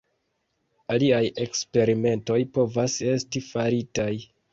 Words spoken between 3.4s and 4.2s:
faritaj.